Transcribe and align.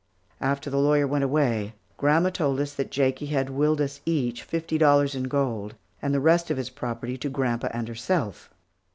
After 0.39 0.71
the 0.71 0.79
lawyer 0.79 1.05
went 1.05 1.23
away, 1.23 1.75
grandma 1.97 2.31
told 2.31 2.59
us 2.59 2.73
that 2.73 2.89
Jakie 2.89 3.27
had 3.27 3.51
willed 3.51 3.79
us 3.79 4.01
each 4.03 4.41
fifty 4.41 4.79
dollars 4.79 5.13
in 5.13 5.25
gold, 5.25 5.75
and 6.01 6.11
the 6.11 6.19
rest 6.19 6.49
of 6.49 6.57
his 6.57 6.71
property 6.71 7.19
to 7.19 7.29
grandpa 7.29 7.67
and 7.71 7.87
herself. 7.87 8.49